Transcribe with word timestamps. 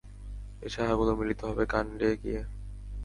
এই 0.63 0.69
শাখাগুলো 0.73 1.11
মিলিত 1.19 1.39
হবে 1.49 1.63
কাণ্ডে 1.73 2.09
গিয়ে। 2.23 2.41